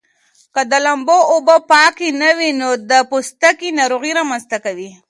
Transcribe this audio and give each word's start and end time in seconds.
که 0.53 0.61
د 0.71 0.73
لامبو 0.85 1.17
اوبه 1.33 1.55
پاکې 1.71 2.09
نه 2.21 2.29
وي 2.37 2.49
نو 2.59 2.69
د 2.89 2.93
پوستکي 3.09 3.69
ناروغۍ 3.79 4.11
رامنځته 4.19 4.57
کوي. 4.65 4.89